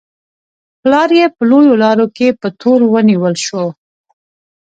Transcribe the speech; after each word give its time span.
پلار 0.81 1.09
یې 1.19 1.25
په 1.35 1.41
لویو 1.49 1.73
لارو 1.83 2.05
کې 2.15 2.27
په 2.41 2.47
تور 2.59 2.79
ونیول 2.93 3.35
شو. 3.45 3.63